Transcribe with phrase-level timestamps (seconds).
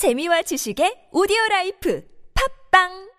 [0.00, 2.00] 재미와 지식의 오디오 라이프.
[2.32, 3.09] 팝빵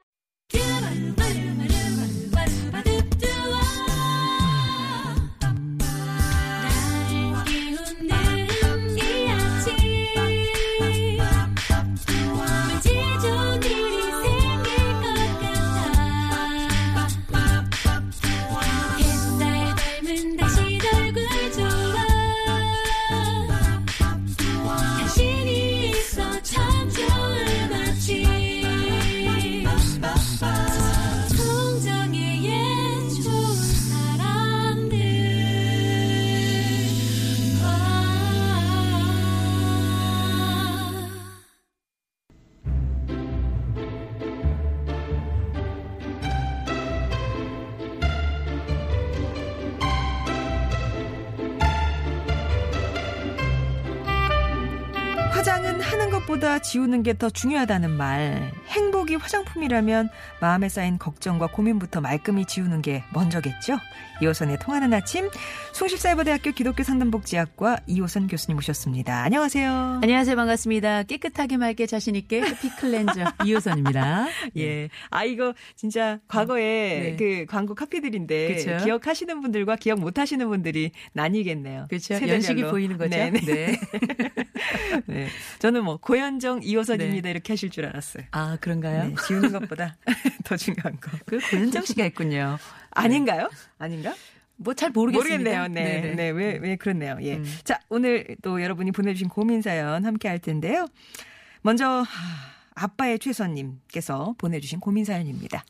[56.22, 58.52] 것보다 지우는 게 더 중요하다는 말.
[58.70, 63.78] 행복이 화장품이라면 마음에 쌓인 걱정과 고민부터 말끔히 지우는 게 먼저겠죠?
[64.22, 65.30] 이호선의 통하는 아침,
[65.74, 69.24] 숭실사이버대학교 기독교 상담복지학과 이호선 교수님 모셨습니다.
[69.24, 70.00] 안녕하세요.
[70.02, 70.36] 안녕하세요.
[70.36, 71.04] 반갑습니다.
[71.04, 73.14] 깨끗하게 맑게 자신있게 happy cleanser
[73.46, 74.28] 이호선입니다.
[74.58, 74.90] 예.
[75.10, 77.16] 아, 이거 진짜 과거에 네.
[77.18, 78.78] 그 광고 카피들인데 그쵸.
[78.84, 81.86] 기억하시는 분들과 기억 못 하시는 분들이 나뉘겠네요.
[81.90, 82.16] 그렇죠.
[82.28, 83.10] 연식이 보이는 거죠.
[83.18, 83.42] 네, 네.
[83.42, 83.80] 네.
[85.08, 85.28] 네.
[85.60, 88.26] 저는 뭐 고현정 이호선입니다 이렇게 하실 줄 알았어요.
[88.32, 89.08] 아, 그런가요?
[89.08, 89.96] 네, 지우는 것보다
[90.44, 91.10] 더 중요한 거.
[91.26, 92.58] 그 고현정 씨가 했군요.
[92.92, 93.50] 아닌가요?
[93.78, 94.14] 아닌가?
[94.58, 95.38] 뭐 잘 모르겠습니다.
[95.38, 95.68] 모르겠네요.
[95.70, 96.02] 네.
[96.02, 96.16] 네네.
[96.16, 96.30] 네.
[96.32, 97.18] 왜, 왜 그렇네요.
[97.22, 97.38] 예.
[97.38, 97.46] 음.
[97.64, 100.86] 자, 오늘 또 여러분이 보내주신 고민 사연 함께 할 텐데요.
[101.62, 102.06] 먼저, 하,
[102.76, 105.64] 아빠의 최선님께서 보내주신 고민 사연입니다.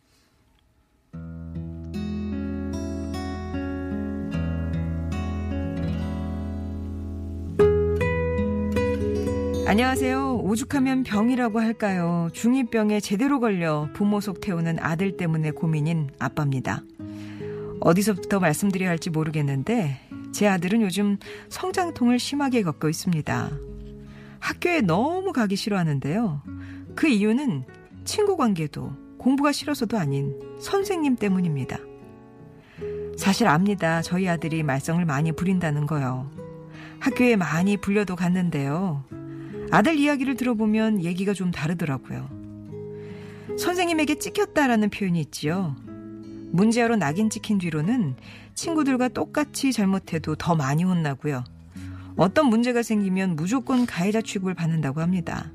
[9.71, 10.41] 안녕하세요.
[10.43, 12.27] 오죽하면 병이라고 할까요?
[12.33, 16.83] 중2병에 제대로 걸려 부모 속 태우는 아들 때문에 고민인 아빠입니다.
[17.79, 23.49] 어디서부터 말씀드려야 할지 모르겠는데 제 아들은 요즘 성장통을 심하게 겪고 있습니다.
[24.41, 26.41] 학교에 너무 가기 싫어하는데요.
[26.93, 27.63] 그 이유는
[28.03, 31.79] 친구 관계도 공부가 싫어서도 아닌 선생님 때문입니다.
[33.17, 34.01] 사실 압니다.
[34.01, 36.29] 저희 아들이 말썽을 많이 부린다는 거요.
[36.99, 39.05] 학교에 많이 불려도 갔는데요.
[39.71, 42.29] 아들 이야기를 들어보면 얘기가 좀 다르더라고요.
[43.57, 45.75] 선생님에게 찍혔다라는 표현이 있지요.
[46.51, 48.15] 문제아로 낙인 찍힌 뒤로는
[48.53, 51.43] 친구들과 똑같이 잘못해도 더 많이 혼나고요.
[52.17, 55.51] 어떤 문제가 생기면 무조건 가해자 취급을 받는다고 합니다.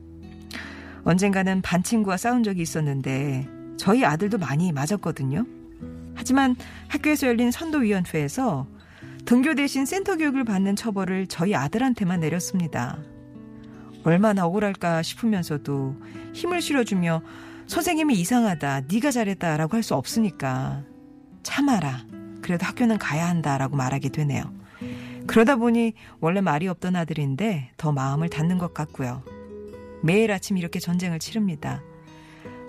[1.04, 3.46] 언젠가는 반 친구와 싸운 적이 있었는데
[3.76, 5.44] 저희 아들도 많이 맞았거든요.
[6.14, 6.56] 하지만
[6.88, 8.66] 학교에서 열린 선도위원회에서
[9.26, 12.98] 등교 대신 센터 교육을 받는 처벌을 저희 아들한테만 내렸습니다.
[14.06, 15.96] 얼마나 억울할까 싶으면서도
[16.32, 17.22] 힘을 실어주며
[17.66, 20.84] 선생님이 이상하다, 네가 잘했다라고 할 수 없으니까
[21.42, 22.04] 참아라.
[22.40, 24.44] 그래도 학교는 가야 한다라고 말하게 되네요.
[25.26, 29.24] 그러다 보니 원래 말이 없던 아들인데 더 마음을 닫는 것 같고요.
[30.04, 31.82] 매일 아침 이렇게 전쟁을 치릅니다.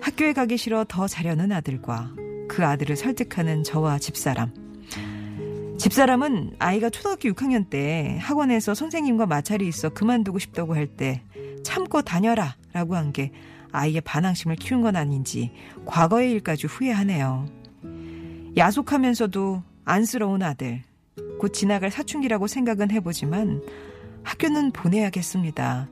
[0.00, 2.14] 학교에 가기 싫어 더 자려는 아들과
[2.48, 4.52] 그 아들을 설득하는 저와 집사람.
[5.78, 11.22] 집사람은 아이가 초등학교 6학년 때 학원에서 선생님과 마찰이 있어 그만두고 싶다고 할 때
[11.68, 13.30] 참고 다녀라 라고 한 게
[13.72, 15.52] 아이의 반항심을 키운 건 아닌지
[15.84, 17.46] 과거의 일까지 후회하네요.
[18.56, 20.82] 야속하면서도 안쓰러운 아들.
[21.38, 23.62] 곧 지나갈 사춘기라고 생각은 해보지만
[24.22, 25.88] 학교는 보내야겠습니다.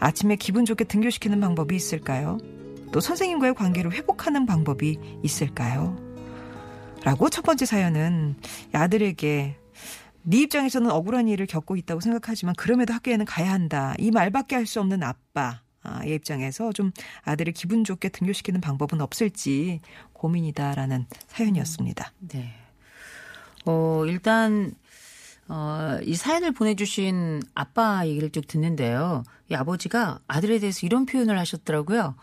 [0.00, 2.38] 아침에 기분 좋게 등교시키는 방법이 있을까요?
[2.90, 5.94] 또 선생님과의 관계를 회복하는 방법이 있을까요?
[7.04, 8.36] 라고 첫 번째 사연은
[8.72, 9.56] 아들에게
[10.30, 13.94] 네 입장에서는 억울한 일을 겪고 있다고 생각하지만 그럼에도 학교에는 가야 한다.
[13.98, 15.62] 이 말밖에 할 수 없는 아빠.
[15.82, 16.90] 아, 의 입장에서 좀
[17.22, 19.80] 아들을 기분 좋게 등교시키는 방법은 없을지
[20.12, 22.12] 고민이다라는 사연이었습니다.
[22.28, 22.52] 네.
[23.64, 24.74] 어, 일단,
[25.48, 29.22] 어, 이 사연을 보내주신 아빠 얘기를 쭉 듣는데요.
[29.50, 32.16] 이 아버지가 아들에 대해서 이런 표현을 하셨더라고요.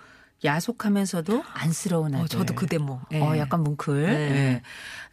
[0.44, 2.26] 야속하면서도 안쓰러운 아들.
[2.26, 3.02] 어, 저도 그 대목.
[3.14, 3.22] 예.
[3.22, 4.04] 어, 약간 뭉클.
[4.04, 4.14] 네.
[4.14, 4.62] 예.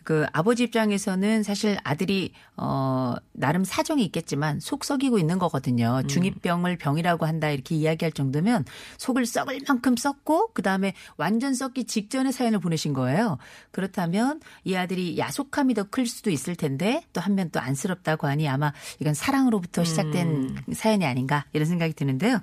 [0.04, 6.00] 그 아버지 입장에서는 사실 아들이 어 나름 사정이 있겠지만 속 썩이고 있는 거거든요.
[6.02, 6.08] 음.
[6.08, 8.64] 중이병을 병이라고 한다 이렇게 이야기할 정도면
[8.98, 13.38] 속을 썩을 만큼 썩고 그다음에 완전 썩기 직전에 사연을 보내신 거예요.
[13.70, 18.72] 그렇다면 이 아들이 야속함이 더 클 수도 있을 텐데 또 한면 또 안쓰럽다고 하니 아마
[19.00, 20.72] 이건 사랑으로부터 시작된 음.
[20.72, 22.40] 사연이 아닌가 이런 생각이 드는데요.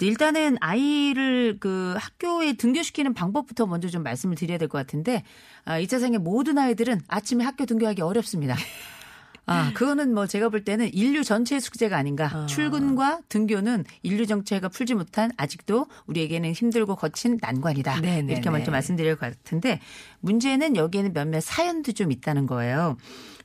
[0.00, 5.24] 일단은 아이를 그 학교에 등교시키는 방법부터 먼저 좀 말씀을 드려야 될 것 같은데
[5.68, 8.56] 아, 이 세상의 모든 아이들은 아침에 학교 등교하기 어렵습니다.
[9.44, 12.30] 아, 그거는 뭐 제가 볼 때는 인류 전체의 숙제가 아닌가.
[12.32, 12.46] 아.
[12.46, 18.00] 출근과 등교는 인류 정체가 풀지 못한 아직도 우리에게는 힘들고 거친 난관이다.
[18.00, 18.32] 네네네.
[18.32, 19.80] 이렇게 먼저 말씀드릴 것 같은데
[20.20, 22.96] 문제는 여기에는 몇몇 사연도 좀 있다는 거예요.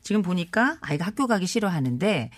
[0.04, 2.30] 지금 보니까 아이가 학교 가기 싫어하는데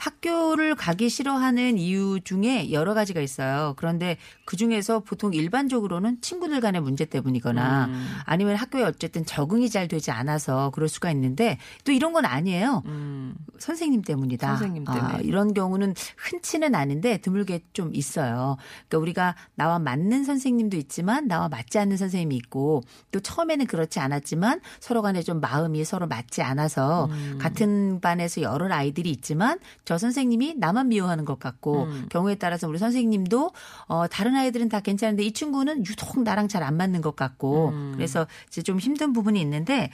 [0.00, 3.74] 학교를 가기 싫어하는 이유 중에 여러 가지가 있어요.
[3.76, 8.06] 그런데 그 중에서 보통 일반적으로는 친구들 간의 문제 때문이거나 음.
[8.24, 12.82] 아니면 학교에 어쨌든 적응이 잘 되지 않아서 그럴 수가 있는데 또 이런 건 아니에요.
[12.86, 13.34] 음.
[13.58, 14.48] 선생님 때문이다.
[14.48, 15.14] 선생님 때문에.
[15.14, 18.56] 아, 이런 경우는 흔치는 않은데 드물게 좀 있어요.
[18.88, 22.82] 그러니까 우리가 나와 맞는 선생님도 있지만 나와 맞지 않는 선생님이 있고
[23.12, 27.38] 또 처음에는 그렇지 않았지만 서로 간에 좀 마음이 서로 맞지 않아서 음.
[27.38, 32.06] 같은 반에서 여러 아이들이 있지만 저 선생님이 나만 미워하는 것 같고 음.
[32.10, 33.50] 경우에 따라서 우리 선생님도
[33.88, 37.92] 어 다른 아이들은 다 괜찮은데 이 친구는 유독 나랑 잘 안 맞는 것 같고 음.
[37.96, 39.90] 그래서 이제 좀 힘든 부분이 있는데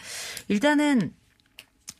[0.49, 1.15] 일단은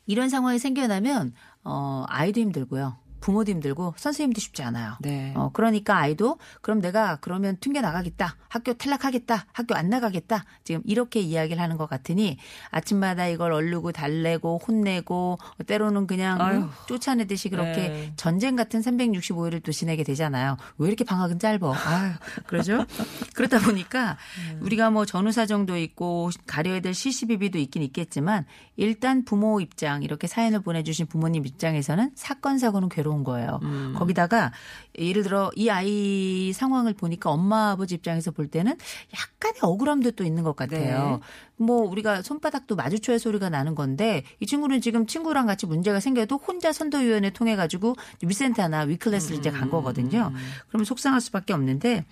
[0.07, 1.33] 이런 상황이 생겨나면
[1.65, 2.97] 어 아이도 힘들고요.
[3.21, 4.97] 부모도 힘들고 선생님도 쉽지 않아요.
[5.01, 5.33] 네.
[5.37, 8.37] 어 그러니까 아이도 그럼 내가 그러면 튕겨 나가겠다.
[8.49, 9.47] 학교 탈락하겠다.
[9.53, 10.45] 학교 안 나가겠다.
[10.65, 12.39] 지금 이렇게 이야기를 하는 것 같으니
[12.71, 16.59] 아침마다 이걸 얼르고 달래고 혼내고 때로는 그냥 아유.
[16.59, 18.13] 음, 쫓아내듯이 그렇게 네.
[18.17, 20.57] 전쟁 같은 365일을 또 지내게 되잖아요.
[20.79, 21.73] 왜 이렇게 방학은 짧아?
[21.73, 22.13] 아유,
[22.47, 22.85] 그러죠?
[23.35, 24.17] 그러다 보니까
[24.61, 31.07] 우리가 뭐 전후사정도 있고 가려야 될 시시비비도 있긴 있겠지만 일단 부모 입장 이렇게 사연을 보내주신
[31.07, 33.59] 부모님 입장에서는 사건 사고는 괴 로운 거예요.
[33.63, 33.95] 음.
[33.97, 34.53] 거기다가
[34.99, 38.77] 예를 들어 이 아이 상황을 보니까 엄마 아버지 입장에서 볼 때는
[39.15, 41.21] 약간의 억울함도 또 있는 것 같아요.
[41.57, 46.73] 뭐 우리가 손바닥도 마주쳐야 소리가 나는 건데 이 친구는 지금 친구랑 같이 문제가 생겨도 혼자
[46.73, 50.33] 선도위원회 통해 가지고 위센터나 위클래스를 이제 간 거거든요.
[50.69, 52.05] 그러면 속상할 수밖에 없는데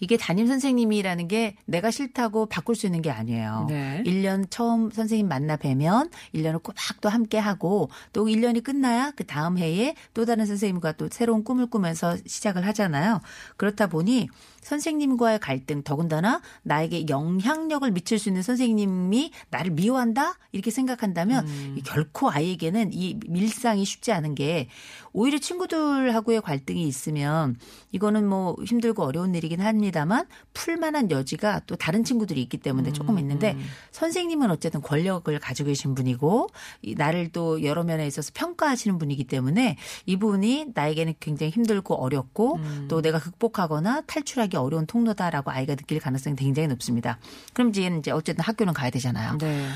[0.00, 3.66] 이게 담임 선생님이라는 게 내가 싫다고 바꿀 수 있는 게 아니에요.
[3.68, 4.02] 네.
[4.04, 9.58] 1년 처음 선생님 만나 뵈면 1년을 꼬박 또 함께 하고 또 1년이 끝나야 그 다음
[9.58, 13.20] 해에 또 다른 선생님과 또 새로운 꿈을 꾸면서 시작을 하잖아요.
[13.56, 14.28] 그렇다 보니
[14.60, 20.38] 선생님과의 갈등 더군다나 나에게 영향력을 미칠 수 있는 선생님이 나를 미워한다?
[20.52, 21.46] 이렇게 생각한다면
[21.76, 24.68] 이 결코 아이에게는 이 밀상이 쉽지 않은 게
[25.12, 27.56] 오히려 친구들하고의 갈등이 있으면
[27.92, 33.56] 이거는 뭐 힘들고 어려운 일이긴 합니다만 풀만한 여지가 또 다른 친구들이 있기 때문에 조금 있는데
[33.92, 36.48] 선생님은 어쨌든 권력을 가지고 계신 분이고
[36.82, 42.58] 이 나를 또 여러 면에 있어서 평가하시는 분이기 때문에 이 부분이 나에게는 굉장히 힘들고 어렵고
[42.88, 47.18] 또 내가 극복하거나 탈출하기 어려운 통로다라고 아이가 느낄 가능성이 굉장히 높습니다.
[47.52, 49.38] 그럼 이제 이제 어쨌든 학교는 가야 되잖아요.
[49.38, 49.68] 네.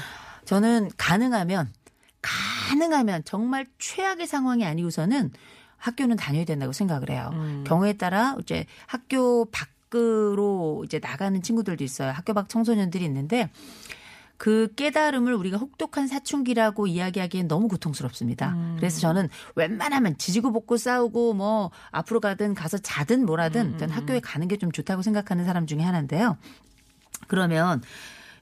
[0.45, 1.73] 저는 가능하면
[2.23, 5.31] 가능하면 정말 최악의 상황이 아니고서는
[5.77, 7.31] 학교는 다녀야 된다고 생각을 해요.
[7.67, 12.11] 경우에 따라 이제 학교 밖으로 이제 나가는 친구들도 있어요.
[12.13, 13.51] 학교 밖 청소년들이 있는데
[14.37, 18.57] 그 깨달음을 우리가 혹독한 사춘기라고 이야기하기엔 너무 고통스럽습니다.
[18.77, 24.49] 그래서 저는 웬만하면 지지고 볶고 싸우고 뭐 앞으로 가든 가서 자든 뭐라든 저는 학교에 가는
[24.49, 26.37] 게 좀 좋다고 생각하는 사람 중에 하나인데요.
[27.27, 27.83] 그러면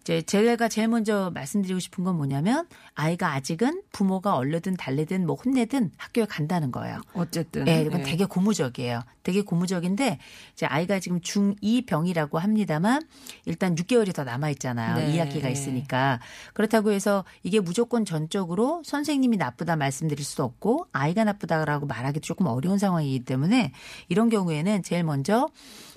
[0.03, 5.93] 이제 제가 제일 먼저 말씀드리고 싶은 건 뭐냐면 아이가 아직은 부모가 얼르든 달래든 뭐 혼내든
[5.97, 7.01] 학교에 간다는 거예요.
[7.15, 7.65] 어쨌든.
[7.65, 8.11] 네, 이건 네.
[8.11, 9.03] 되게 고무적이에요.
[9.23, 10.19] 되게 고무적인데
[10.55, 13.03] 이제 아이가 지금 중2 병이라고 합니다만
[13.45, 14.97] 일단 6개월이 더 남아 있잖아요.
[14.97, 15.17] 네.
[15.17, 16.19] 2학기가 있으니까.
[16.53, 22.79] 그렇다고 해서 이게 무조건 전적으로 선생님이 나쁘다 말씀드릴 수도 없고 아이가 나쁘다라고 말하기도 조금 어려운
[22.79, 23.73] 상황이기 때문에
[24.09, 25.49] 이런 경우에는 제일 먼저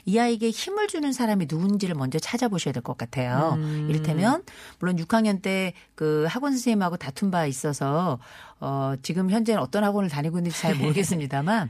[0.05, 3.53] 이 아이에게 힘을 주는 사람이 누군지를 먼저 찾아보셔야 될 것 같아요.
[3.57, 3.87] 음.
[3.89, 4.43] 이를테면
[4.79, 8.19] 물론 6학년 때 그 학원 선생님하고 다툰 바 있어서
[8.59, 11.69] 어 지금 현재는 어떤 학원을 다니고 있는지 잘 모르겠습니다만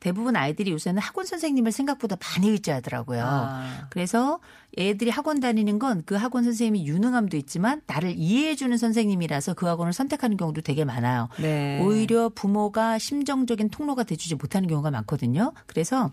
[0.00, 3.22] 대부분 아이들이 요새는 학원 선생님을 생각보다 많이 의지하더라고요.
[3.26, 3.86] 아.
[3.90, 4.38] 그래서
[4.76, 10.36] 애들이 학원 다니는 건 그 학원 선생님이 유능함도 있지만 나를 이해해주는 선생님이라서 그 학원을 선택하는
[10.36, 11.28] 경우도 되게 많아요.
[11.40, 11.80] 네.
[11.82, 15.52] 오히려 부모가 심정적인 통로가 돼주지 못하는 경우가 많거든요.
[15.66, 16.10] 그래서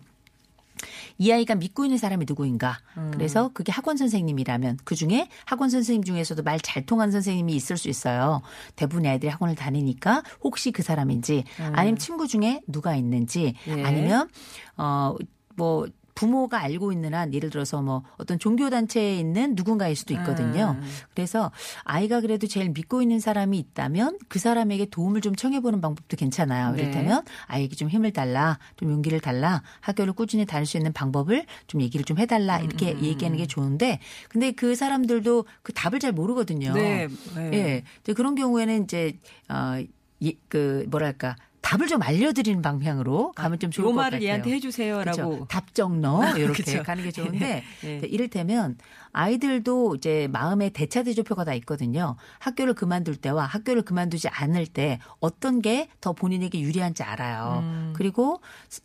[1.17, 2.79] 이 아이가 믿고 있는 사람이 누구인가.
[3.11, 7.89] 그래서 그게 학원 선생님이라면 그 중에 학원 선생님 중에서도 말 잘 통하는 선생님이 있을 수
[7.89, 8.41] 있어요.
[8.75, 13.83] 대부분의 아이들이 학원을 다니니까 혹시 그 사람인지 아니면 친구 중에 누가 있는지 예.
[13.83, 14.29] 아니면
[14.77, 20.75] 어뭐 부모가 알고 있는 한 예를 들어서 뭐 어떤 종교 단체에 있는 누군가일 수도 있거든요.
[20.79, 20.89] 음.
[21.13, 21.51] 그래서
[21.83, 26.71] 아이가 그래도 제일 믿고 있는 사람이 있다면 그 사람에게 도움을 좀 청해 보는 방법도 괜찮아요.
[26.73, 26.81] 네.
[26.83, 31.81] 이를테면 아이에게 좀 힘을 달라, 좀 용기를 달라, 학교를 꾸준히 다닐 수 있는 방법을 좀
[31.81, 33.99] 얘기를 좀 해달라 음, 이렇게 얘기하는 게 좋은데
[34.29, 36.73] 근데 그 사람들도 그 답을 잘 모르거든요.
[36.73, 37.07] 네.
[37.35, 37.83] 네.
[38.07, 38.13] 예.
[38.13, 39.17] 그런 경우에는 이제
[39.49, 39.81] 어,
[40.19, 41.35] 이- 그 뭐랄까
[41.71, 44.27] 답을 좀 알려드리는 방향으로 가면 좀 좋을 요것 말을 같아요.
[44.27, 45.29] 얘한테 해주세요라고.
[45.29, 45.45] 그렇죠.
[45.47, 46.83] 답정너 이렇게 그쵸.
[46.83, 47.99] 가는 게 좋은데 네.
[48.01, 48.77] 네, 이를테면
[49.13, 52.15] 아이들도 이제 마음에 대차대 조표가 다 있거든요.
[52.39, 57.59] 학교를 그만둘 때와 학교를 그만두지 않을 때 어떤 게 더 본인에게 유리한지 알아요.
[57.61, 57.93] 음.
[57.95, 58.41] 그리고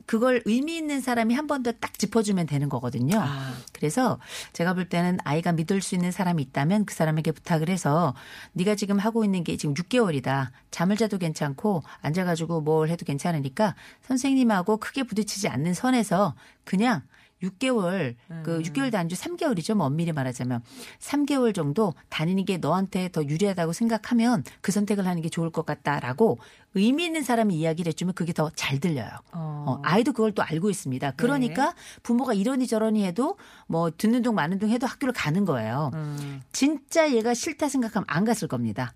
[0.07, 3.19] 그걸 의미 있는 사람이 한 번 더 딱 짚어주면 되는 거거든요.
[3.21, 3.55] 아.
[3.73, 4.19] 그래서
[4.53, 8.15] 제가 볼 때는 아이가 믿을 수 있는 사람이 있다면 그 사람에게 부탁을 해서
[8.53, 10.49] 네가 지금 하고 있는 게 지금 6개월이다.
[10.71, 17.03] 잠을 자도 괜찮고 앉아가지고 뭘 해도 괜찮으니까 선생님하고 크게 부딪히지 않는 선에서 그냥
[17.43, 18.15] 6개월,
[18.45, 19.75] 그 6개월도 안주 3개월이죠.
[19.75, 20.63] 뭐 엄밀히 말하자면.
[21.01, 26.39] 3개월 정도 다니는 게 너한테 더 유리하다고 생각하면 그 선택을 하는 게 좋을 것 같다라고
[26.73, 29.11] 의미 있는 사람이 이야기를 해주면 그게 더 잘 들려요.
[29.33, 31.11] 어, 아이도 그걸 또 알고 있습니다.
[31.13, 35.91] 그러니까 부모가 이러니 저러니 해도 뭐 듣는 둥 마는 둥 해도 학교를 가는 거예요.
[35.93, 36.41] 음.
[36.53, 38.95] 진짜 얘가 싫다 생각하면 안 갔을 겁니다.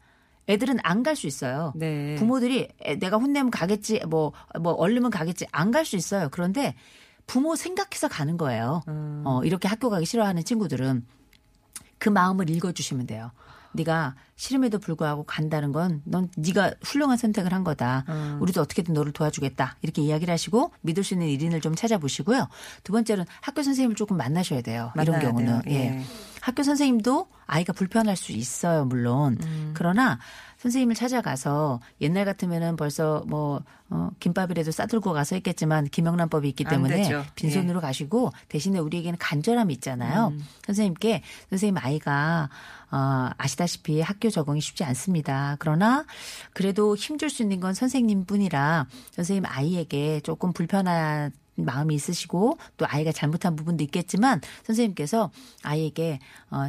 [0.51, 1.73] 애들은 안 갈 수 있어요.
[1.77, 2.17] 네.
[2.17, 5.47] 부모들이 애- 내가 혼내면 가겠지, 뭐, 뭐, 얼르면 가겠지.
[5.53, 6.29] 안 갈 수 있어요.
[6.31, 6.75] 그런데
[7.27, 8.83] 부모 생각해서 가는 거예요.
[8.89, 9.23] 음.
[9.25, 11.07] 어, 이렇게 학교 가기 싫어하는 친구들은
[11.99, 13.31] 그 마음을 읽어주시면 돼요.
[13.73, 18.05] 네가 싫음에도 불구하고 간다는 건 넌 네가 훌륭한 선택을 한 거다.
[18.09, 18.39] 음.
[18.41, 19.77] 우리도 어떻게든 너를 도와주겠다.
[19.83, 22.49] 이렇게 이야기를 하시고 믿을 수 있는 일인을 좀 찾아보시고요.
[22.83, 24.93] 두 번째는 학교 선생님을 조금 만나셔야 돼요.
[25.01, 25.63] 이런 경우는.
[25.63, 25.75] 돼요.
[25.77, 26.03] 예.
[26.41, 29.37] 학교 선생님도 아이가 불편할 수 있어요, 물론.
[29.45, 29.73] 음.
[29.75, 30.19] 그러나
[30.57, 37.11] 선생님을 찾아가서 옛날 같으면은 벌써 뭐, 어, 김밥이라도 싸들고 가서 했겠지만 김영란법이 있기 안 때문에.
[37.11, 37.25] 예.
[37.35, 40.29] 빈손으로 가시고 대신에 우리에게는 간절함이 있잖아요.
[40.29, 40.43] 음.
[40.65, 42.49] 선생님께 선생님 아이가
[42.91, 45.57] 어, 아시다시피 학교 적응이 쉽지 않습니다.
[45.59, 46.05] 그러나
[46.53, 53.13] 그래도 힘줄 수 있는 건 선생님 뿐이라 선생님 아이에게 조금 불편한 마음이 있으시고 또 아이가
[53.13, 55.31] 잘못한 부분도 있겠지만 선생님께서
[55.63, 56.19] 아이에게
[56.51, 56.67] 어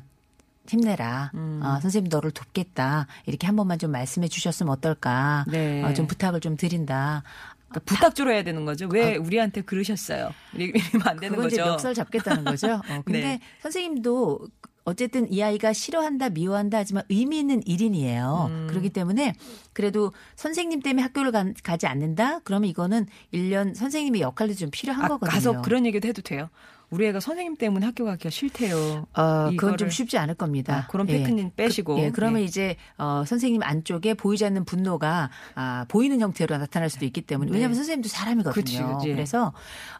[0.67, 1.31] 힘내라.
[1.33, 1.59] 음.
[1.63, 3.07] 어, 선생님 너를 돕겠다.
[3.25, 5.43] 이렇게 한 번만 좀 말씀해 주셨으면 어떨까.
[5.47, 5.83] 네.
[5.83, 7.23] 어, 좀 부탁을 좀 드린다.
[7.67, 8.87] 그러니까 부탁주로 해야 되는 거죠.
[8.91, 10.31] 왜 우리한테 그러셨어요?
[10.53, 11.35] 이러면 안 되는 아.
[11.37, 11.71] 그건 이제 거죠.
[11.71, 12.73] 멱살 잡겠다는 거죠.
[12.73, 13.39] 어, 근데 네.
[13.61, 14.47] 선생님도
[14.83, 18.47] 어쨌든 이 아이가 싫어한다, 미워한다 하지만 의미 있는 일인이에요.
[18.50, 18.67] 음.
[18.69, 19.35] 그렇기 때문에
[19.73, 22.39] 그래도 선생님 때문에 학교를 가, 가지 않는다?
[22.39, 25.31] 그러면 이거는 일년 선생님의 역할도 좀 필요한 아, 거거든요.
[25.31, 26.50] 가서 그런 얘기도 해도 돼요.
[26.91, 29.07] 우리 애가 선생님 때문에 학교 가기가 싫대요.
[29.13, 30.83] 어, 그건 좀 이거를- 쉽지 않을 겁니다.
[30.86, 31.19] 아, 그런 예.
[31.19, 31.95] 팩트는 빼시고.
[31.95, 32.43] 그, 예, 그러면 네.
[32.45, 37.71] 이제 어, 선생님 안쪽에 보이지 않는 분노가 아, 보이는 형태로 나타날 수도 있기 때문에 왜냐하면
[37.71, 37.75] 네.
[37.77, 38.53] 선생님도 사람이거든요.
[38.63, 39.07] 그치, 그치.
[39.07, 39.53] 그래서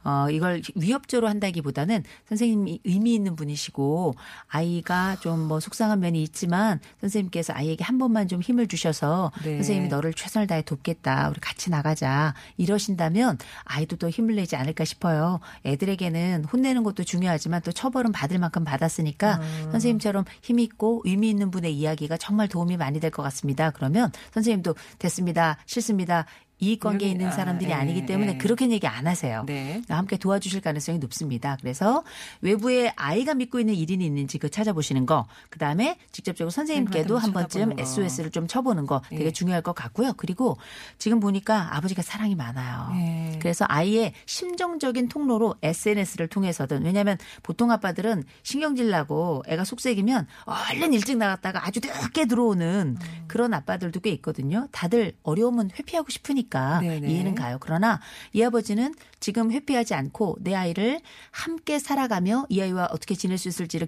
[0.04, 4.16] 어, 이걸 위협적으로 한다기보다는 선생님이 의미 있는 분이시고
[4.48, 9.56] 아이가 좀 뭐 속상한 면이 있지만 선생님께서 아이에게 한 번만 좀 힘을 주셔서 네.
[9.56, 11.30] 선생님이 너를 최선을 다해 돕겠다.
[11.30, 12.34] 우리 같이 나가자.
[12.58, 15.40] 이러신다면 아이도 더 힘을 내지 않을까 싶어요.
[15.66, 19.70] 애들에게는 혼내는 것도 중요하지만 또 처벌은 받을 만큼 받았으니까 음.
[19.72, 23.72] 선생님처럼 힘 있고 의미 있는 분의 이야기가 정말 도움이 많이 될 것 같습니다.
[23.72, 25.58] 그러면 선생님도 됐습니다.
[25.66, 26.26] 싫습니다.
[26.62, 28.38] 이익 관계에 여기- 있는 아, 사람들이 예, 아니기 때문에 예.
[28.38, 29.44] 그렇게 얘기 안 하세요.
[29.48, 29.82] 네.
[29.90, 31.58] 함께 도와주실 가능성이 높습니다.
[31.60, 32.04] 그래서
[32.42, 37.76] 외부에 아이가 믿고 있는 일인이 있는지 그 찾아보시는 거, 그 다음에 직접적으로 선생님께도 한 번쯤
[37.76, 37.82] 거.
[37.82, 39.32] SOS를 좀 쳐보는 거 되게 예.
[39.32, 40.14] 중요할 것 같고요.
[40.18, 40.58] 그리고
[41.00, 42.92] 지금 보니까 아버지가 사랑이 많아요.
[42.96, 43.40] 예.
[43.40, 51.18] 그래서 아이의 심정적인 통로로 SNS를 통해서든 왜냐하면 보통 아빠들은 신경질 나고 애가 속색이면 얼른 일찍
[51.18, 53.24] 나갔다가 아주 늦게 들어오는 음.
[53.28, 54.68] 그런 아빠들도 꽤 있거든요.
[54.72, 57.08] 다들 어려움은 회피하고 싶으니까 네네.
[57.10, 57.58] 이해는 가요.
[57.60, 58.00] 그러나
[58.34, 61.00] 이 아버지는 지금 회피하지 않고 내 아이를
[61.32, 63.88] 함께 살아가며 이 아이와 어떻게 지낼 수 있을지를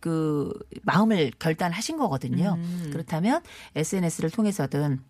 [0.00, 0.52] 그
[0.82, 2.54] 마음을 결단하신 거거든요.
[2.58, 2.88] 음.
[2.92, 3.40] 그렇다면
[3.76, 5.00] SNS를 통해서든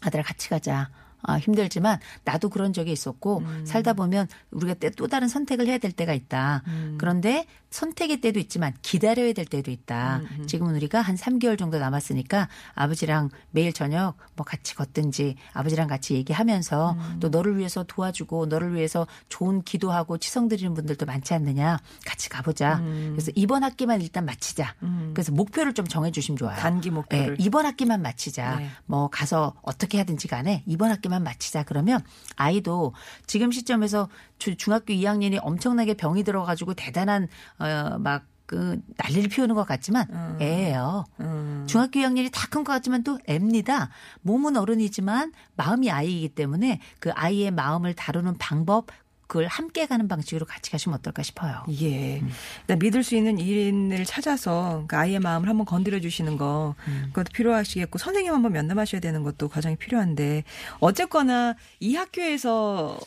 [0.00, 0.90] 아들아 같이 가자.
[1.20, 3.66] 아, 힘들지만 나도 그런 적이 있었고 음.
[3.66, 6.62] 살다 보면 우리가 때- 또 다른 선택을 해야 될 때가 있다.
[6.68, 6.94] 음.
[6.96, 10.22] 그런데 선택의 때도 있지만 기다려야 될 때도 있다.
[10.38, 16.14] 음, 지금은 우리가 한 3개월 정도 남았으니까 아버지랑 매일 저녁 뭐 같이 걷든지 아버지랑 같이
[16.14, 17.16] 얘기하면서 음.
[17.20, 21.78] 또 너를 위해서 도와주고 너를 위해서 좋은 기도하고 치성 드리는 분들도 많지 않느냐.
[22.06, 22.78] 같이 가보자.
[22.78, 23.10] 음.
[23.14, 24.74] 그래서 이번 학기만 일단 마치자.
[25.12, 26.56] 그래서 목표를 좀 정해주시면 좋아요.
[26.58, 27.36] 단기 목표를.
[27.38, 28.56] 예, 이번 학기만 마치자.
[28.60, 28.70] 네.
[28.86, 31.64] 뭐 가서 어떻게 하든지 간에 이번 학기만 마치자.
[31.64, 32.00] 그러면
[32.36, 32.94] 아이도
[33.26, 34.08] 지금 시점에서
[34.38, 40.06] 주- 중학교 2학년이 엄청나게 병이 들어가지고 대단한 어막 그 난리를 피우는 것 같지만
[40.40, 41.04] 애예요.
[41.20, 41.64] 음.
[41.68, 43.90] 중학교 2학년이 다 큰 것 같지만 또 애입니다.
[44.22, 48.86] 몸은 어른이지만 마음이 아이이기 때문에 그 아이의 마음을 다루는 방법
[49.26, 51.62] 그걸 함께 가는 방식으로 같이 가시면 어떨까 싶어요.
[51.82, 52.22] 예.
[52.62, 56.74] 일단 믿을 수 있는 일인을 찾아서 그 아이의 마음을 한번 건드려 주시는 거
[57.08, 60.44] 그것도 필요하시겠고 선생님 한번 면담하셔야 되는 것도 과정이 필요한데
[60.80, 62.98] 어쨌거나 이 학교에서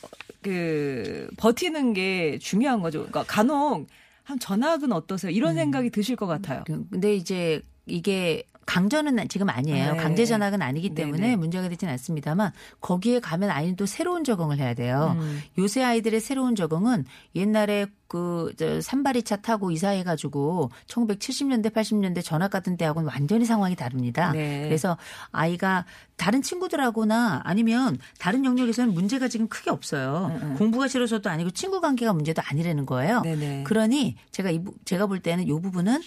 [0.43, 2.99] 그 버티는 게 중요한 거죠.
[2.99, 3.87] 그러니까 간혹
[4.23, 5.31] 한 전학은 어떠세요?
[5.31, 6.63] 이런 생각이 드실 것 같아요.
[6.65, 9.93] 그- 근데 이제 이게 강전은 지금 아니에요.
[9.93, 9.97] 네.
[9.97, 11.11] 강제 전학은 아니기 네네.
[11.11, 15.17] 때문에 문제가 되지는 않습니다만 거기에 가면 아이는 또 새로운 적응을 해야 돼요.
[15.19, 15.41] 음.
[15.57, 22.75] 요새 아이들의 새로운 적응은 옛날에 그, 저, 산바리차 타고 이사해 가지고 1970년대, 80년대 전학 가던
[22.75, 24.33] 때하고는 완전히 상황이 다릅니다.
[24.33, 24.63] 네.
[24.63, 24.97] 그래서
[25.31, 25.85] 아이가
[26.17, 30.55] 다른 친구들하고나 아니면 다른 영역에서는 문제가 지금 크게 없어요.
[30.57, 33.21] 공부가 싫어서도 아니고 친구 관계가 문제도 아니라는 거예요.
[33.21, 33.63] 네네.
[33.63, 36.01] 그러니 제가 이, 부- 제가 볼 때는 이 부분은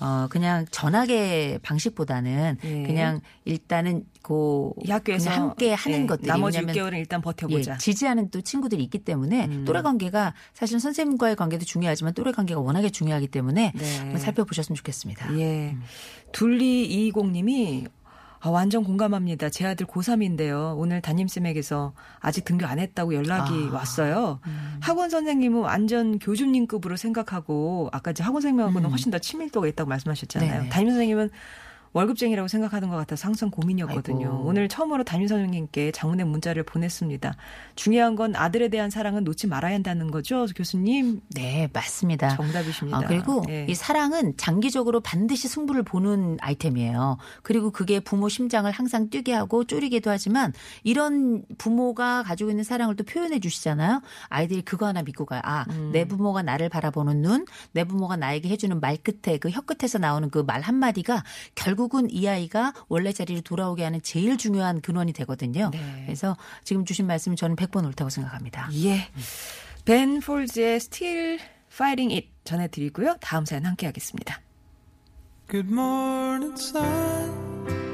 [0.00, 2.82] 어, 그냥 전학의 방식보다는 예.
[2.82, 7.72] 그냥 일단은 그이 학교에서 함께 하는 예, 것들이 나머지 왜냐하면 6개월은 일단 버텨보자.
[7.72, 7.74] 음.
[7.74, 12.88] 예, 지지하는 또 친구들이 있기 때문에 또래 관계가 사실 선생님과의 관계도 중요하지만 또래 관계가 워낙에
[12.88, 14.18] 중요하기 때문에 네.
[14.18, 15.38] 살펴보셨으면 좋겠습니다.
[15.38, 15.76] 예.
[16.32, 17.86] 둘리 220님이
[18.40, 19.48] 아, 완전 공감합니다.
[19.48, 20.74] 제 아들 고3인데요.
[20.76, 23.74] 오늘 담임쌤에게서 아직 등교 안 했다고 연락이 아.
[23.76, 24.40] 왔어요.
[24.46, 24.76] 음.
[24.80, 28.90] 학원 선생님은 완전 교주님급으로 생각하고 아까 이제 학원 선생님하고는 음.
[28.90, 30.50] 훨씬 더 친밀도가 있다고 말씀하셨잖아요.
[30.50, 30.68] 네네.
[30.68, 31.30] 담임 선생님은
[31.94, 34.26] 월급쟁이라고 생각하는 것 같아서 항상 고민이었거든요.
[34.28, 34.44] 아이고.
[34.44, 37.34] 오늘 처음으로 담임 선생님께 장문의 문자를 보냈습니다.
[37.76, 41.20] 중요한 건 아들에 대한 사랑은 놓지 말아야 한다는 거죠, 교수님.
[41.34, 42.36] 네, 맞습니다.
[42.36, 42.98] 정답이십니다.
[42.98, 43.64] 아, 그리고 예.
[43.68, 47.16] 이 사랑은 장기적으로 반드시 승부를 보는 아이템이에요.
[47.42, 53.04] 그리고 그게 부모 심장을 항상 뛰게 하고 쪼리게도 하지만 이런 부모가 가지고 있는 사랑을 또
[53.04, 54.02] 표현해 주시잖아요.
[54.28, 55.40] 아이들이 그거 하나 믿고 가요.
[55.44, 55.90] 아, 음.
[55.92, 60.28] 내 부모가 나를 바라보는 눈, 내 부모가 나에게 해주는 말 끝에 그 혀 끝에서 나오는
[60.30, 61.22] 그 말 한마디가
[61.54, 65.70] 결국 은 이 아이가 원래 자리로 돌아오게 하는 제일 중요한 근원이 되거든요.
[65.72, 66.02] 네.
[66.04, 68.68] 그래서 지금 주신 말씀은 저는 100번 옳다고 생각합니다.
[68.84, 69.08] 예.
[69.84, 71.40] 벤 폴즈의 Still
[71.72, 73.16] Fighting It 전해드리고요.
[73.20, 74.40] 다음 사연 함께 하겠습니다.
[75.50, 77.93] Good morning, sun.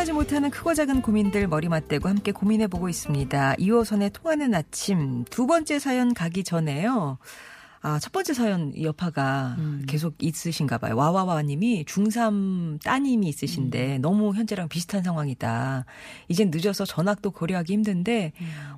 [0.00, 3.56] 해결하지 못하는 크고 작은 고민들 머리 맞대고 함께 고민해보고 있습니다.
[3.56, 7.18] 2호선의 통하는 아침 두 번째 사연 가기 전에요.
[7.82, 10.96] 아, 첫 번째 사연 여파가 계속 있으신가 봐요.
[10.96, 15.84] 와와와 님이 중3 따님이 있으신데 너무 현재랑 비슷한 상황이다.
[16.28, 18.32] 이젠 늦어서 전학도 고려하기 힘든데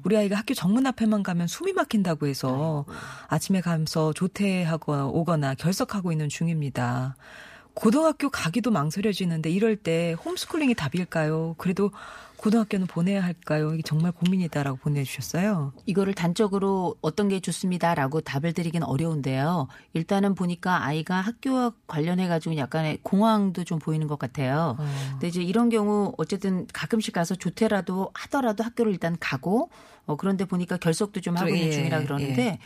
[0.05, 2.85] 우리 아이가 학교 정문 앞에만 가면 숨이 막힌다고 해서
[3.29, 7.17] 아침에 가면서 조퇴하고 오거나 결석하고 있는 중입니다.
[7.75, 11.55] 고등학교 가기도 망설여지는데 이럴 때 홈스쿨링이 답일까요?
[11.59, 11.91] 그래도
[12.43, 13.73] 고등학교는 보내야 할까요?
[13.73, 15.73] 이게 정말 고민이다라고 보내주셨어요.
[15.87, 19.69] 이거를 단적으로 어떤 게 좋습니다라고 답을 드리긴 어려운데요.
[19.93, 24.77] 일단은 보니까 아이가 학교와 관련해 가지고 약간의 공황도 좀 보이는 것 같아요.
[25.13, 29.71] 근데 이제 이런 경우 어쨌든 가끔씩 가서 조퇴라도 하더라도 학교를 일단 가고
[30.07, 32.59] 어 그런데 보니까 결석도 좀 하고 있는 예, 중이라 그러는데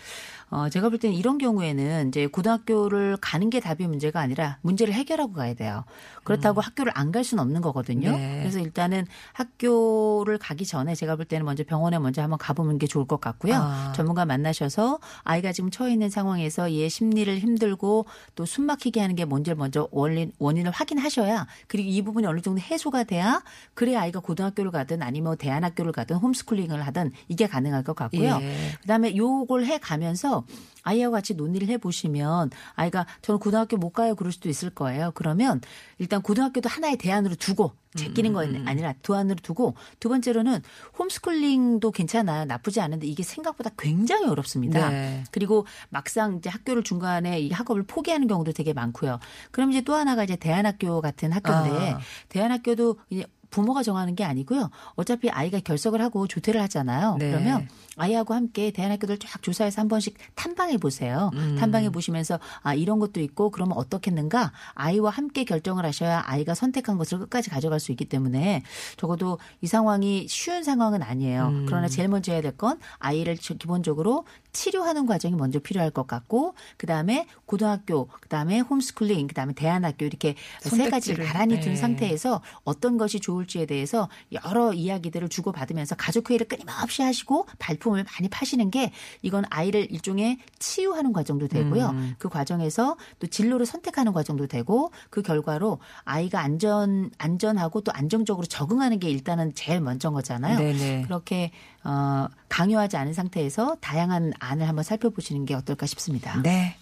[0.49, 5.33] 어 제가 볼 때는 이런 경우에는 이제 고등학교를 가는 게 답이 문제가 아니라 문제를 해결하고
[5.33, 5.85] 가야 돼요.
[6.25, 8.11] 그렇다고 학교를 안 갈 수는 없는 거거든요.
[8.11, 8.17] 음.
[8.17, 8.39] 네.
[8.41, 13.07] 그래서 일단은 학교를 가기 전에 제가 볼 때는 먼저 병원에 먼저 한번 가보는 게 좋을
[13.07, 13.55] 것 같고요.
[13.55, 13.93] 아.
[13.95, 19.57] 전문가 만나셔서 아이가 지금 처해 있는 상황에서 얘 심리를 힘들고 또 숨막히게 하는 게 뭔지를
[19.57, 23.43] 먼저 원인, 원인을 확인하셔야 그리고 이 부분이 어느 정도 해소가 돼야
[23.75, 28.39] 그래야 아이가 고등학교를 가든 아니면 대안학교를 가든 홈스쿨링을 하든 이게 가능할 것 같고요.
[28.43, 28.73] 예.
[28.83, 30.36] 그다음에 요걸 해 가면서
[30.83, 35.11] 아이하고 같이 논의를 해 보시면 아이가 저는 고등학교 못 가요 그럴 수도 있을 거예요.
[35.15, 35.61] 그러면
[35.99, 40.61] 일단 고등학교도 하나의 대안으로 두고 제끼는 건 아니라 두안으로 두고 두 번째로는
[40.99, 42.45] 홈스쿨링도 괜찮아요.
[42.45, 44.91] 나쁘지 않은데 이게 생각보다 굉장히 어렵습니다.
[44.91, 45.25] 네.
[45.31, 49.19] 그리고 막상 이제 학교를 중간에 이 학업을 포기하는 경우도 되게 많고요.
[49.51, 52.01] 그럼 이제 또 하나가 이제 대안학교 같은 학교인데 아.
[52.29, 53.25] 대안학교도 이제
[53.57, 54.69] 부모가 정하는 게 아니고요.
[54.97, 57.17] 어차피 아이가 결석을 하고 조퇴를 하잖아요.
[57.19, 57.31] 네.
[57.31, 57.67] 그러면
[57.97, 61.31] 아이하고 함께 대안학교들 쫙 조사해서 한 번씩 탐방해 보세요.
[61.33, 61.57] 음.
[61.59, 67.19] 탐방해 보시면서 아 이런 것도 있고 그러면 어떻겠는가 아이와 함께 결정을 하셔야 아이가 선택한 것을
[67.21, 68.63] 끝까지 가져갈 수 있기 때문에
[68.99, 71.47] 적어도 이 상황이 쉬운 상황은 아니에요.
[71.49, 71.65] 음.
[71.67, 76.55] 그러나 제일 먼저 해야 될 건 아이를 저- 기본적으로 치료하는 과정이 먼저 필요할 것 같고
[76.79, 81.77] 그다음에 고등학교 그다음에 홈스쿨링 그다음에 대안학교 이렇게 세 가지를 선택지를, 나란히 둔 네.
[81.77, 88.71] 상태에서 어떤 것이 좋을 지에 대해서 여러 이야기들을 주고받으면서 가족회의를 끊임없이 하시고 발품을 많이 파시는
[88.71, 91.91] 게 이건 아이를 일종의 치유하는 과정도 되고요.
[91.91, 92.15] 음.
[92.19, 98.99] 그 과정에서 또 진로를 선택하는 과정도 되고 그 결과로 아이가 안전 안전하고 또 안정적으로 적응하는
[98.99, 100.59] 게 일단은 제일 먼저인 거잖아요.
[100.59, 101.03] 네네.
[101.03, 101.51] 그렇게
[101.85, 106.41] 어 강요하지 않은 상태에서 다양한 안을 한번 살펴보시는 게 어떨까 싶습니다.
[106.43, 106.77] 네.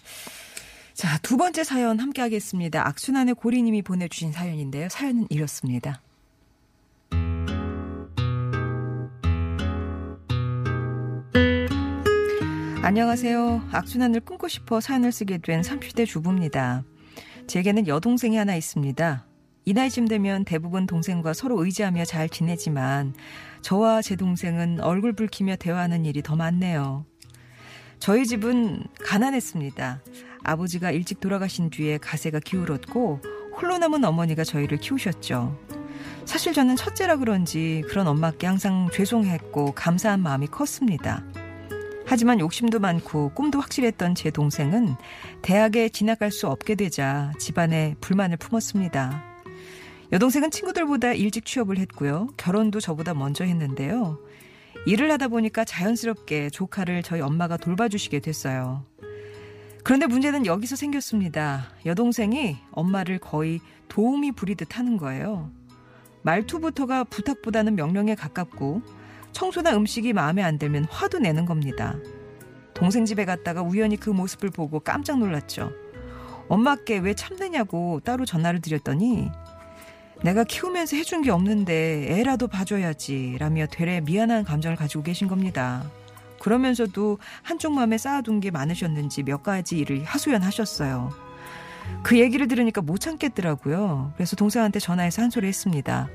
[0.94, 2.86] 자, 두 번째 사연 함께 하겠습니다.
[2.86, 4.88] 악순환의 고리님이 보내주신 사연인데요.
[4.88, 6.00] 사연은 이렇습니다.
[12.84, 13.70] 안녕하세요.
[13.72, 16.84] 악순환을 끊고 싶어 사연을 쓰게 된 30대 주부입니다.
[17.46, 19.24] 제게는 여동생이 하나 있습니다.
[19.64, 23.14] 이 나이쯤 되면 대부분 동생과 서로 의지하며 잘 지내지만
[23.62, 27.06] 저와 제 동생은 얼굴 붉히며 대화하는 일이 더 많네요.
[28.00, 30.02] 저희 집은 가난했습니다.
[30.42, 33.22] 아버지가 일찍 돌아가신 뒤에 가세가 기울었고
[33.56, 35.58] 홀로 남은 어머니가 저희를 키우셨죠.
[36.26, 41.24] 사실 저는 첫째라 그런지 그런 엄마께 항상 죄송했고 감사한 마음이 컸습니다.
[42.06, 44.96] 하지만 욕심도 많고 꿈도 확실했던 제 동생은
[45.42, 49.24] 대학에 진학할 수 없게 되자 집안에 불만을 품었습니다.
[50.12, 52.28] 여동생은 친구들보다 일찍 취업을 했고요.
[52.36, 54.18] 결혼도 저보다 먼저 했는데요.
[54.86, 58.84] 일을 하다 보니까 자연스럽게 조카를 저희 엄마가 돌봐주시게 됐어요.
[59.82, 61.70] 그런데 문제는 여기서 생겼습니다.
[61.86, 65.50] 여동생이 엄마를 거의 도움이 부리듯 하는 거예요.
[66.22, 68.82] 말투부터가 부탁보다는 명령에 가깝고
[69.34, 71.96] 청소나 음식이 마음에 안 들면 화도 내는 겁니다.
[72.72, 75.72] 동생 집에 갔다가 우연히 그 모습을 보고 깜짝 놀랐죠.
[76.48, 79.30] 엄마께 왜 참느냐고 따로 전화를 드렸더니
[80.22, 85.84] 내가 키우면서 해준 게 없는데 애라도 봐줘야지 라며 되레 미안한 감정을 가지고 계신 겁니다.
[86.38, 91.10] 그러면서도 한쪽 마음에 쌓아둔 게 많으셨는지 몇 가지 일을 하소연하셨어요.
[92.02, 94.12] 그 얘기를 들으니까 못 참겠더라고요.
[94.16, 96.08] 그래서 동생한테 전화해서 한 소리 했습니다.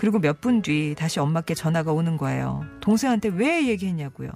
[0.00, 2.64] 그리고 몇 분 뒤 다시 엄마께 전화가 오는 거예요.
[2.80, 4.30] 동생한테 왜 얘기했냐고요.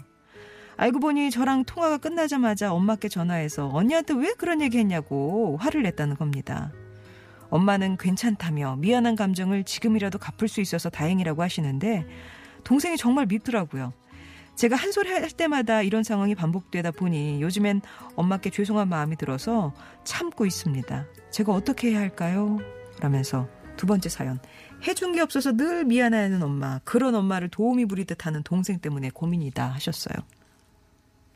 [0.76, 6.70] 알고 보니 저랑 통화가 끝나자마자 엄마께 전화해서 언니한테 왜 그런 얘기 했냐고 화를 냈다는 겁니다.
[7.48, 12.06] 엄마는 괜찮다며 미안한 감정을 지금이라도 갚을 수 있어서 다행이라고 하시는데
[12.64, 13.94] 동생이 정말 밉더라고요.
[14.56, 17.80] 제가 한 소리 할 때마다 이런 상황이 반복되다 보니 요즘엔
[18.16, 19.72] 엄마께 죄송한 마음이 들어서
[20.04, 21.06] 참고 있습니다.
[21.30, 22.58] 제가 어떻게 해야 할까요?
[23.00, 23.48] 라면서
[23.78, 24.38] 두 번째 사연.
[24.86, 26.80] 해준 게 없어서 늘 미안해하는 엄마.
[26.84, 30.14] 그런 엄마를 도움이 부리듯 하는 동생 때문에 고민이다 하셨어요.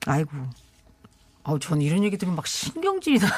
[0.07, 0.31] 아이고.
[1.45, 3.31] 아우, 전 이런 얘기 들으면 막 신경질이 나요.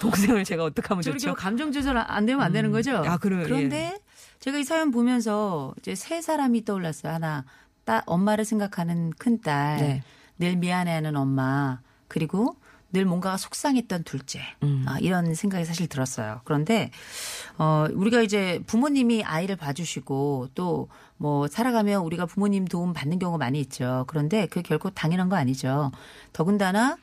[0.00, 1.34] 동생을 제가 어떻게 하면 저렇게 좋죠?
[1.34, 2.98] 감정 조절 안 되면 안 되는 거죠?
[2.98, 3.42] 아, 그래요?
[3.44, 3.98] 그런데
[4.38, 7.12] 제가 이 사연 보면서 이제 세 사람이 떠올랐어요.
[7.12, 7.44] 하나,
[7.84, 10.02] 따, 엄마를 생각하는 큰 딸, 네.
[10.38, 12.54] 늘 미안해하는 엄마, 그리고
[12.92, 14.40] 늘 뭔가가 속상했던 둘째.
[14.62, 14.84] 음.
[14.88, 16.40] 아, 이런 생각이 사실 들었어요.
[16.44, 16.90] 그런데,
[17.58, 20.88] 어, 우리가 이제 부모님이 아이를 봐주시고 또
[21.20, 24.04] 뭐 살아가며 우리가 부모님 도움 받는 경우가 많이 있죠.
[24.06, 25.90] 그런데 그게 결코 당연한 거 아니죠.
[26.32, 26.96] 더군다나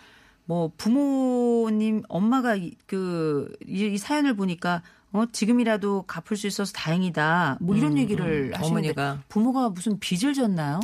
[0.45, 7.57] 뭐 부모님 엄마가 이- 그, 이, 이 사연을 보니까 어, 지금이라도 갚을 수 있어서 다행이다.
[7.59, 8.57] 뭐 이런 음, 얘기를 음.
[8.57, 9.19] 하시는데 어머니가.
[9.27, 10.79] 부모가 무슨 빚을 졌나요?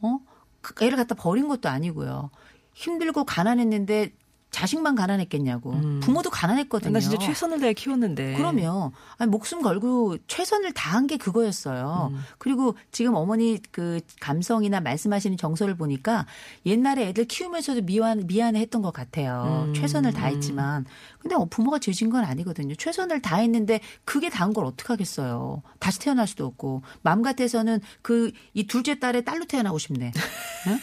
[0.00, 0.18] 어?
[0.60, 2.30] 그 애를 갖다 버린 것도 아니고요.
[2.74, 4.12] 힘들고 가난했는데
[4.52, 5.72] 자식만 가난했겠냐고.
[6.00, 6.90] 부모도 가난했거든요.
[6.90, 6.92] 음.
[6.92, 8.34] 나 진짜 최선을 다해 키웠는데.
[8.36, 12.10] 그러면 아니 목숨 걸고 최선을 다한 게 그거였어요.
[12.12, 12.20] 음.
[12.38, 16.26] 그리고 지금 어머니 그 감성이나 말씀하시는 정서를 보니까
[16.66, 19.64] 옛날에 애들 키우면서도 미안 미안해했던 것 같아요.
[19.68, 19.74] 음.
[19.74, 20.84] 최선을 다했지만
[21.18, 22.74] 근데 어, 부모가 죄진 건 아니거든요.
[22.74, 25.62] 최선을 다했는데 그게 다한 걸 어떻게 하겠어요.
[25.78, 30.12] 다시 태어날 수도 없고 마음 같아서는 그 이 둘째 딸의 딸로 태어나고 싶네.
[30.68, 30.78] 응?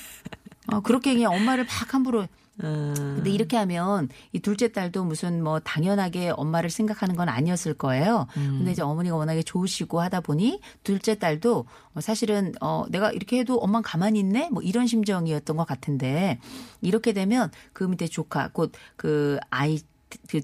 [0.72, 2.28] 어, 그렇게 그냥 엄마를 막 함부로
[2.62, 2.94] 음.
[3.16, 8.28] 근데 이렇게 하면 이 둘째 딸도 무슨 뭐 당연하게 엄마를 생각하는 건 아니었을 거예요.
[8.34, 13.58] 근데 이제 어머니가 워낙에 좋으시고 하다 보니 둘째 딸도 어, 사실은 어 내가 이렇게 해도
[13.60, 16.40] 엄마 가만히 있네 뭐 이런 심정이었던 것 같은데
[16.82, 19.84] 이렇게 되면 그 밑에 조카 곧 그 아이 그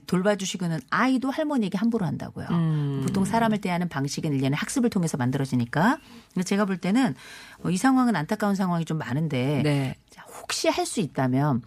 [0.08, 2.48] 돌봐주시고는 아이도 할머니에게 함부로 한다고요.
[2.52, 3.02] 음.
[3.06, 6.00] 보통 사람을 대하는 방식은 일련의 학습을 통해서 만들어지니까.
[6.34, 7.16] 근데 제가 볼 때는
[7.64, 9.96] 어, 이 상황은 안타까운 상황이 좀 많은데 네.
[10.10, 11.64] 자, 혹시 할 수 있다면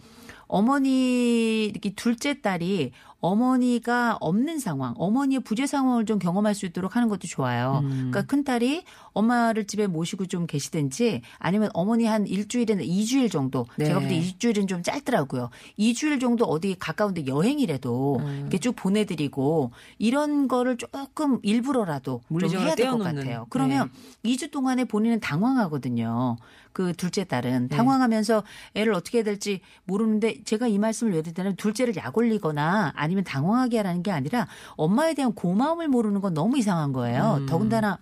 [0.47, 7.09] 어머니 이렇게 둘째 딸이 어머니가 없는 상황, 어머니의 부재 상황을 좀 경험할 수 있도록 하는
[7.09, 7.81] 것도 좋아요.
[7.83, 13.65] 그러니까 큰 딸이 엄마를 집에 모시고 좀 계시든지 아니면 어머니 한 일주일에는 2주일 정도.
[13.77, 13.85] 네.
[13.85, 15.49] 제가 볼때 2주일은 좀 짧더라고요.
[15.77, 22.89] 2주일 정도 어디 가까운데 여행이라도 이렇게 쭉 보내드리고 이런 거를 조금 일부러라도 좀 해야 될
[22.91, 22.99] 것.
[22.99, 23.45] 같아요.
[23.49, 23.89] 그러면
[24.23, 26.37] 2주 동안에 본인은 당황하거든요.
[26.71, 27.75] 그 둘째 딸은 네.
[27.75, 28.43] 당황하면서
[28.75, 33.77] 애를 어떻게 해야 될지 모르는데 제가 이 말씀을 왜 드리냐면 둘째를 약 올리거나 아니면 당황하게
[33.77, 37.37] 하라는 게 아니라 엄마에 대한 고마움을 모르는 건 너무 이상한 거예요.
[37.39, 37.45] 음.
[37.47, 37.97] 더군다나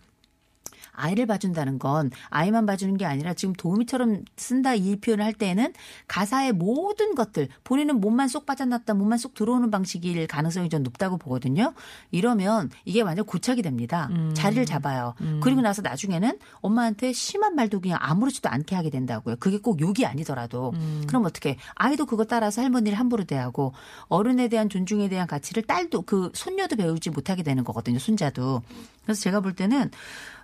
[0.98, 5.74] 아이를 봐준다는 건 아이만 봐주는 게 아니라 지금 도우미처럼 쓴다 이 표현을 할 때에는
[6.08, 11.74] 가사의 모든 것들 본인은 몸만 쏙 빠져났다 몸만 쏙 들어오는 방식일 가능성이 좀 높다고 보거든요.
[12.12, 14.10] 이러면 이게 완전 고착이 됩니다.
[14.12, 14.34] 음.
[14.34, 15.14] 자리를 잡아요.
[15.42, 19.38] 그리고 나서 나중에는 엄마한테 심한 말도 그냥 아무렇지도 않게 하게 된다고요.
[19.40, 21.04] 그게 꼭 욕이 아니더라도 음.
[21.08, 23.74] 그럼 어떻게 아이도 그거 따라서 할머니를 함부로 대하고
[24.08, 28.00] 어른에 대한 존중에 대한 가치를 딸도 그 손녀도 배우지 못하게 되는 거거든요.
[28.00, 28.62] 손자도.
[29.04, 29.92] 그래서 제가 볼 때는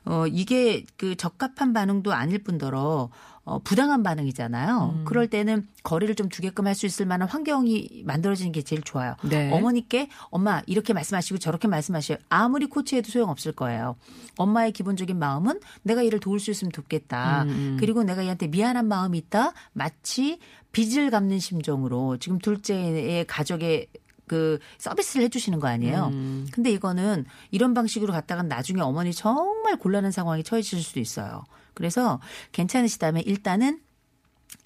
[0.05, 3.09] 어, 이게 그 적합한 반응도 아닐 뿐더러
[3.45, 4.95] 어, 부당한 반응이잖아요.
[4.99, 5.05] 음.
[5.05, 9.15] 그럴 때는 거리를 좀 두게끔 할 수 있을 만한 환경이 만들어지는 게 제일 좋아요.
[9.21, 9.51] 네.
[9.51, 12.17] 어머니께 엄마 이렇게 말씀하시고 저렇게 말씀하셔요.
[12.29, 13.95] 아무리 코치해도 소용없을 거예요.
[14.37, 17.43] 엄마의 기본적인 마음은 내가 얘를 도울 수 있으면 돕겠다.
[17.43, 19.53] 음, 그리고 내가 얘한테 미안한 마음이 있다.
[19.73, 20.39] 마치
[20.71, 23.87] 빚을 갚는 심정으로 지금 둘째의 가족의
[24.27, 26.09] 그 서비스를 해주시는 거 아니에요.
[26.13, 26.47] 음.
[26.51, 31.43] 근데 이거는 이런 방식으로 갔다가 나중에 어머니 정말 곤란한 상황에 처해질 수도 있어요.
[31.73, 32.19] 그래서
[32.51, 33.81] 괜찮으시다면 일단은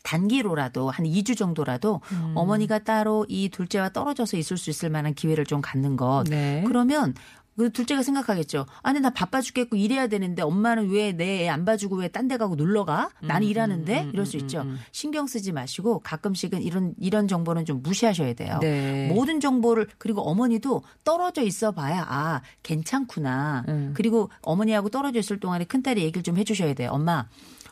[0.03, 2.33] 단기로라도 한 2주 정도라도 음.
[2.35, 6.23] 어머니가 따로 이 둘째와 떨어져서 있을 수 있을 만한 기회를 좀 갖는 것.
[6.29, 6.63] 네.
[6.67, 7.13] 그러면
[7.57, 8.67] 그 둘째가 생각하겠죠.
[8.83, 12.37] 아니 나 바빠 죽겠고 일해야 되는데 엄마는 왜 내 애 안 봐주고 왜 딴 데
[12.37, 13.09] 가고 놀러 가?
[13.21, 14.63] 나는 일하는데 이럴 수 있죠.
[14.91, 18.59] 신경 쓰지 마시고 가끔씩은 이런 이런 정보는 좀 무시하셔야 돼요.
[18.61, 19.07] 네.
[19.11, 23.65] 모든 정보를 그리고 어머니도 떨어져 있어 봐야 아 괜찮구나.
[23.67, 23.93] 음.
[23.95, 26.91] 그리고 어머니하고 떨어져 있을 동안에 큰 딸이 얘기를 좀 해주셔야 돼요.
[26.93, 27.27] 엄마.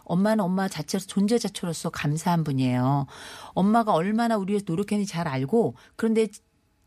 [0.08, 3.08] 엄마는 엄마 자체로 존재 자체로서 감사한 분이에요.
[3.56, 6.28] 엄마가 얼마나 우리 위해서 노력했는지 잘 알고 그런데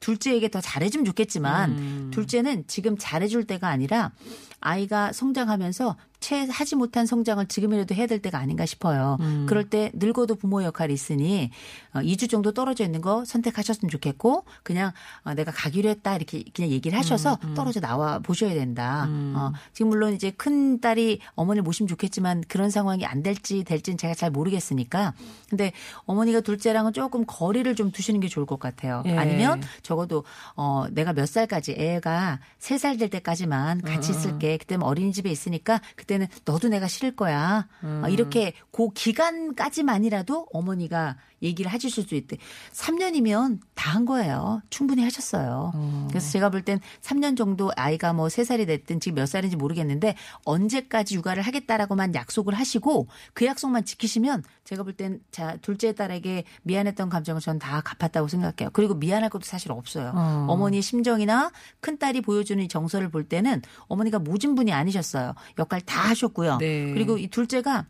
[0.01, 2.11] 둘째에게 더 잘해주면 좋겠지만 음.
[2.13, 4.13] 둘째는 지금 잘해줄 때가 아니라
[4.61, 9.17] 아이가 성장하면서 채 하지 못한 성장을 지금이라도 해야 될 때가 아닌가 싶어요.
[9.21, 9.47] 음.
[9.49, 11.51] 그럴 때 늙어도 부모 역할이 있으니
[11.95, 14.93] 어, 2주 정도 떨어져 있는 거 선택하셨으면 좋겠고 그냥
[15.25, 19.07] 어, 내가 가기로 했다 이렇게 그냥 얘기를 하셔서 음, 떨어져 나와 보셔야 된다.
[19.09, 24.15] 어, 지금 물론 이제 큰 딸이 어머니를 모시면 좋겠지만 그런 상황이 안 될지 될지는 제가
[24.15, 25.15] 잘 모르겠으니까
[25.49, 25.73] 근데
[26.05, 29.03] 어머니가 둘째랑은 조금 거리를 좀 두시는 게 좋을 것 같아요.
[29.07, 29.17] 예.
[29.17, 30.25] 아니면 적어도
[30.57, 34.57] 어 내가 몇 살까지 애가 세살될 때까지만 같이 있을게.
[34.57, 37.69] 그때는 어린이집에 있으니까 그 때는 너도 내가 싫을 거야.
[38.03, 42.37] 어, 이렇게 그 기간까지만이라도 어머니가 얘기를 해주실 수 있대.
[42.73, 44.61] 3년이면 다 한 거예요.
[44.71, 45.73] 충분히 하셨어요.
[46.11, 51.15] 그래서 제가 볼 땐 3년 정도 아이가 뭐 3살이 됐든 지금 몇 살인지 모르겠는데 언제까지
[51.15, 57.41] 육아를 하겠다라고만 약속을 하시고 그 약속만 지키시면 제가 볼 땐 자, 둘째 딸에게 미안했던 감정을
[57.41, 58.71] 전 다 갚았다고 생각해요.
[58.75, 60.13] 그리고 미안할 것도 사실 없어요.
[60.15, 60.47] 어.
[60.51, 65.35] 어머니의 심정이나 큰 딸이 보여주는 이 정서를 볼 때는 어머니가 모진 분이 아니셨어요.
[65.59, 66.59] 역할 다 하셨고요.
[66.59, 66.93] 네.
[66.93, 67.87] 그리고 이 둘째가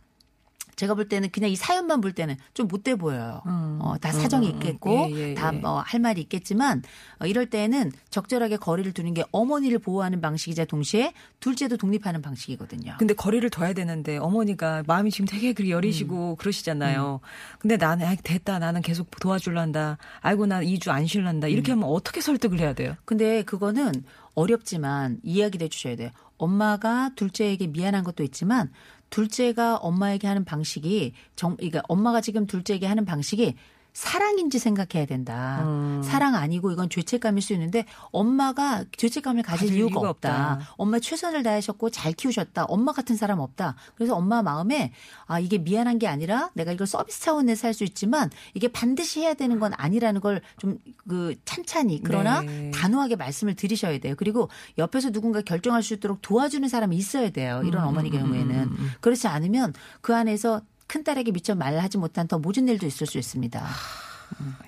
[0.79, 3.43] 제가 볼 때는 그냥 이 사연만 볼 때는 좀 못돼 보여요.
[3.47, 3.79] 음.
[3.83, 5.59] 어, 다 사정이 음, 음, 있겠고 예, 예, 다 예.
[5.59, 6.85] 뭐할 말이 있겠지만
[7.21, 12.95] 어, 이럴 때는 적절하게 거리를 두는 게 어머니를 보호하는 방식이자 동시에 둘째도 독립하는 방식이거든요.
[12.99, 17.19] 근데 거리를 둬야 되는데 어머니가 마음이 지금 되게 그리 여리시고 그러시잖아요.
[17.59, 18.61] 근데 나는 아, 됐다.
[18.61, 19.99] 나는 계속 도와줄란다.
[20.21, 21.49] 아이고 나 2주 안 쉴란다.
[21.49, 22.95] 이렇게 하면 어떻게 설득을 해야 돼요?
[23.05, 24.05] 근데 그거는
[24.37, 26.11] 어렵지만 이야기를 해주셔야 돼요.
[26.37, 28.71] 엄마가 둘째에게 미안한 것도 있지만
[29.11, 33.55] 둘째가 엄마에게 하는 방식이 정, 그러니까 엄마가 지금 둘째에게 하는 방식이
[33.93, 35.63] 사랑인지 생각해야 된다.
[35.67, 36.03] 음.
[36.05, 40.53] 사랑 아니고 이건 죄책감일 수 있는데 엄마가 죄책감을 가질 가질 이유가, 이유가 없다.
[40.53, 40.75] 없다.
[40.77, 42.65] 엄마 최선을 다하셨고 잘 키우셨다.
[42.65, 43.75] 엄마 같은 사람 없다.
[43.97, 44.93] 그래서 엄마 마음에
[45.27, 49.35] 아 이게 미안한 게 아니라 내가 이걸 서비스 차원에서 할 수 있지만 이게 반드시 해야
[49.35, 52.71] 되는 건 아니라는 걸 좀 그 찬찬히 그러나 네.
[52.73, 54.15] 단호하게 말씀을 드리셔야 돼요.
[54.19, 57.63] 그리고 옆에서 누군가 결정할 수 있도록 도와주는 사람이 있어야 돼요.
[57.65, 58.71] 이런 음, 어머니 경우에는
[59.01, 59.73] 그렇지 않으면
[60.03, 63.65] 그 안에서 큰 딸에게 미처 말하지 못한 더 모진 일도 있을 수 있습니다.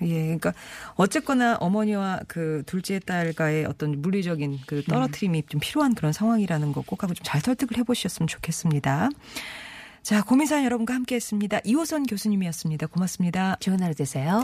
[0.01, 0.53] 예, 그러니까
[0.95, 7.03] 어쨌거나 어머니와 그 둘째 딸과의 어떤 물리적인 그 떨어뜨림이 좀 필요한 그런 상황이라는 거 꼭
[7.03, 9.09] 하고 좀 잘 설득을 해보셨으면 좋겠습니다.
[10.01, 11.59] 자, 고민사연 여러분과 함께했습니다.
[11.63, 12.87] 이호선 교수님이었습니다.
[12.87, 13.55] 고맙습니다.
[13.59, 14.43] 좋은 하루 되세요.